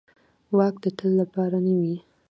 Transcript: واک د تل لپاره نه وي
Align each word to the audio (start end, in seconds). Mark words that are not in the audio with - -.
واک 0.57 0.75
د 0.83 0.85
تل 0.97 1.11
لپاره 1.21 1.57
نه 1.65 1.73
وي 1.79 1.95